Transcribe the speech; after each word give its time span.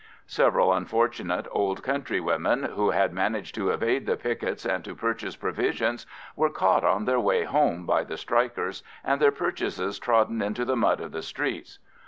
Several 0.25 0.73
unfortunate 0.73 1.47
old 1.51 1.83
country 1.83 2.19
women, 2.19 2.63
who 2.63 2.89
had 2.89 3.13
managed 3.13 3.53
to 3.53 3.69
evade 3.69 4.07
the 4.07 4.17
pickets 4.17 4.65
and 4.65 4.83
to 4.83 4.95
purchase 4.95 5.35
provisions, 5.35 6.07
were 6.35 6.49
caught 6.49 6.83
on 6.83 7.05
their 7.05 7.19
way 7.19 7.43
home 7.43 7.85
by 7.85 8.03
the 8.03 8.17
strikers 8.17 8.81
and 9.03 9.21
their 9.21 9.31
purchases 9.31 9.99
trodden 9.99 10.41
into 10.41 10.65
the 10.65 10.75
mud 10.75 11.01
of 11.01 11.11
the 11.11 11.21
streets. 11.21 11.77